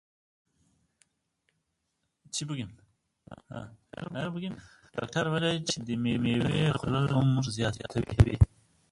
ډاکتر 4.95 5.25
وویل 5.29 5.61
چې 5.69 5.77
د 5.87 5.89
مېوې 6.03 6.61
خوړل 6.77 7.07
عمر 7.17 7.45
زیاتوي. 7.57 8.35